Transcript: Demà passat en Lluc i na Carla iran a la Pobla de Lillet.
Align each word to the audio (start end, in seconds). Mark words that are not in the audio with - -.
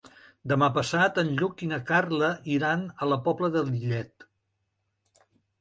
Demà 0.51 0.67
passat 0.77 1.19
en 1.23 1.29
Lluc 1.41 1.61
i 1.65 1.69
na 1.73 1.79
Carla 1.91 2.29
iran 2.55 2.87
a 3.07 3.11
la 3.13 3.21
Pobla 3.29 3.53
de 3.59 3.65
Lillet. 3.71 4.27